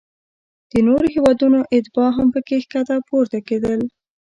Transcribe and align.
د 0.71 0.73
نورو 0.87 1.05
هیوادونو 1.15 1.59
اتباع 1.75 2.09
هم 2.17 2.27
پکې 2.33 2.55
ښکته 2.63 2.95
پورته 3.07 3.39
کیدل. 3.47 3.79